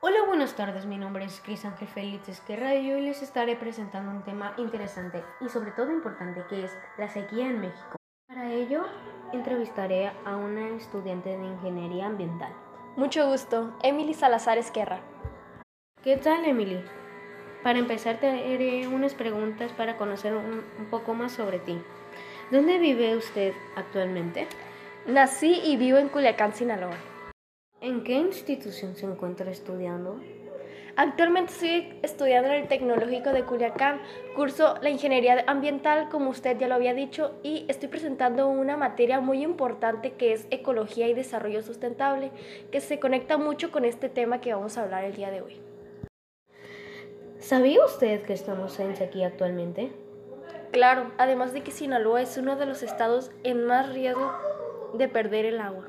[0.00, 0.84] Hola, buenas tardes.
[0.84, 5.24] Mi nombre es Cris Ángel Félix Esquerra y hoy les estaré presentando un tema interesante
[5.40, 7.96] y sobre todo importante que es la sequía en México.
[8.28, 8.84] Para ello,
[9.32, 12.52] entrevistaré a una estudiante de ingeniería ambiental.
[12.96, 15.00] Mucho gusto, Emily Salazar Esquerra.
[16.02, 16.84] ¿Qué tal, Emily?
[17.62, 21.82] Para empezar, te haré unas preguntas para conocer un, un poco más sobre ti.
[22.50, 24.46] ¿Dónde vive usted actualmente?
[25.06, 27.15] Nací y vivo en Culiacán, Sinaloa.
[27.86, 30.18] ¿En qué institución se encuentra estudiando?
[30.96, 34.00] Actualmente estoy estudiando en el Tecnológico de Culiacán,
[34.34, 39.20] curso la ingeniería ambiental, como usted ya lo había dicho, y estoy presentando una materia
[39.20, 42.32] muy importante que es ecología y desarrollo sustentable,
[42.72, 45.60] que se conecta mucho con este tema que vamos a hablar el día de hoy.
[47.38, 49.92] ¿Sabía usted que estamos en sequía actualmente?
[50.72, 54.32] Claro, además de que Sinaloa es uno de los estados en más riesgo
[54.94, 55.88] de perder el agua.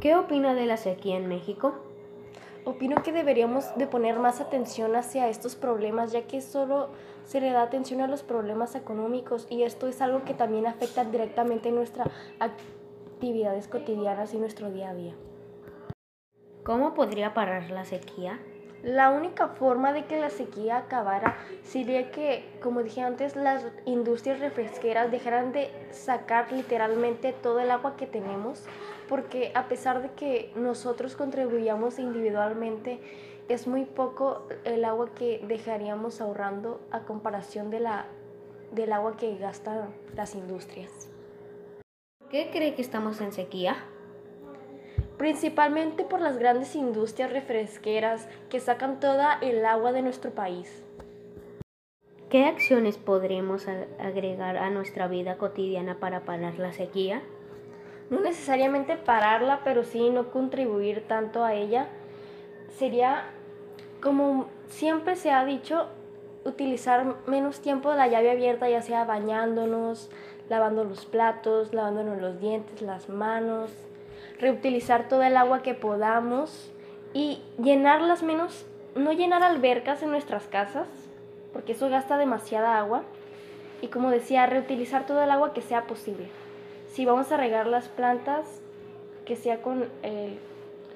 [0.00, 1.74] ¿Qué opina de la sequía en México?
[2.64, 6.88] Opino que deberíamos de poner más atención hacia estos problemas, ya que solo
[7.24, 11.04] se le da atención a los problemas económicos y esto es algo que también afecta
[11.04, 15.14] directamente nuestras actividades cotidianas y nuestro día a día.
[16.64, 18.40] ¿Cómo podría parar la sequía?
[18.82, 24.40] La única forma de que la sequía acabara sería que, como dije antes, las industrias
[24.40, 28.64] refresqueras dejaran de sacar literalmente todo el agua que tenemos,
[29.10, 33.00] porque a pesar de que nosotros contribuyamos individualmente,
[33.48, 38.06] es muy poco el agua que dejaríamos ahorrando a comparación de la,
[38.70, 41.10] del agua que gastan las industrias.
[42.30, 43.76] ¿Qué cree que estamos en sequía?
[45.20, 50.82] principalmente por las grandes industrias refresqueras que sacan toda el agua de nuestro país.
[52.30, 57.22] ¿Qué acciones podremos agregar a nuestra vida cotidiana para parar la sequía?
[58.10, 61.86] No necesariamente pararla, pero sí no contribuir tanto a ella.
[62.76, 63.24] Sería,
[64.02, 65.86] como siempre se ha dicho,
[66.44, 70.10] utilizar menos tiempo la llave abierta, ya sea bañándonos,
[70.48, 73.70] lavando los platos, lavándonos los dientes, las manos,
[74.40, 76.72] reutilizar toda el agua que podamos
[77.12, 80.88] y llenarlas menos, no llenar albercas en nuestras casas,
[81.52, 83.02] porque eso gasta demasiada agua.
[83.82, 86.28] Y como decía, reutilizar todo el agua que sea posible.
[86.92, 88.60] Si vamos a regar las plantas,
[89.24, 90.38] que sea con el,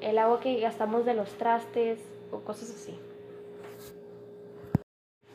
[0.00, 2.00] el agua que gastamos de los trastes
[2.32, 2.98] o cosas así.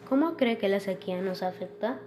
[0.07, 1.99] ¿Cómo cree que la sequía nos afecta?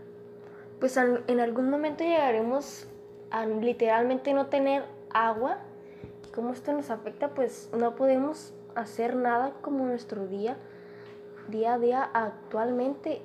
[0.80, 2.88] Pues en algún momento llegaremos
[3.30, 4.84] a literalmente no tener
[5.14, 5.58] agua
[6.34, 10.56] cómo esto nos afecta, pues no podemos hacer nada como nuestro día,
[11.48, 13.22] día a día actualmente.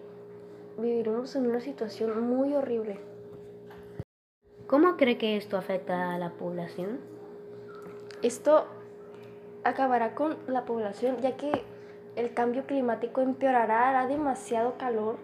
[0.78, 3.00] Viviremos en una situación muy horrible.
[4.68, 7.00] ¿Cómo cree que esto afecta a la población?
[8.22, 8.68] Esto
[9.64, 11.64] acabará con la población ya que
[12.16, 15.18] el cambio climático empeorará, hará demasiado calor,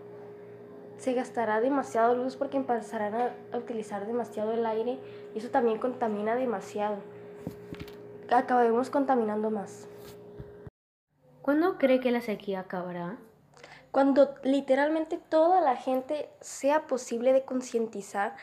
[0.97, 4.99] se gastará demasiado luz porque empezarán a utilizar demasiado el aire
[5.33, 6.97] y eso también contamina demasiado
[8.37, 9.87] acabemos contaminando más.
[11.41, 13.17] ¿Cuándo cree que la sequía acabará?
[13.91, 18.35] Cuando literalmente toda la gente sea posible de concientizar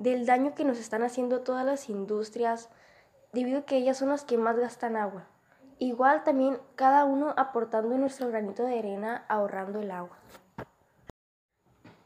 [0.00, 2.68] del daño que nos están haciendo todas las industrias,
[3.32, 5.28] debido a que ellas son las que más gastan agua.
[5.78, 10.18] Igual también cada uno aportando nuestro granito de arena ahorrando el agua.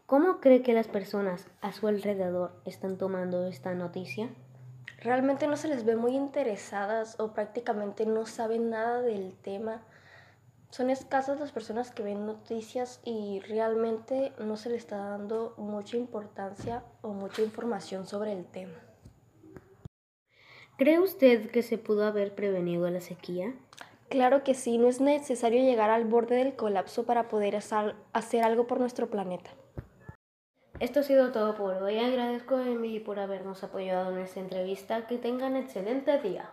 [0.05, 4.28] ¿Cómo cree que las personas a su alrededor están tomando esta noticia?
[5.05, 9.82] realmente no se les ve muy interesadas o prácticamente no saben nada del tema.
[10.75, 15.97] Son escasas las personas que ven noticias y realmente no se les está dando mucha
[15.97, 18.75] importancia o mucha información sobre el tema.
[20.77, 23.55] ¿Cree usted que se pudo haber prevenido la sequía?
[24.09, 28.67] Claro que sí, no es necesario llegar al borde del colapso para poder hacer algo
[28.67, 29.53] por nuestro planeta.
[30.81, 32.01] Esto ha sido todo por hoy.
[32.01, 35.06] Agradezco a Emily por habernos apoyado en esta entrevista.
[35.06, 36.51] Que tengan excelente día.